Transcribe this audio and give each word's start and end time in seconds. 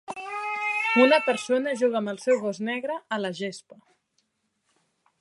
Una 1.01 1.19
persona 1.27 1.75
juga 1.83 2.01
amb 2.01 2.13
el 2.15 2.19
seu 2.25 2.41
gos 2.47 2.63
negre 2.73 2.99
a 3.19 3.23
la 3.23 3.35
gespa. 3.43 3.81